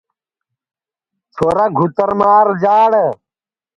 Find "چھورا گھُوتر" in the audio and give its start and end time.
1.33-2.09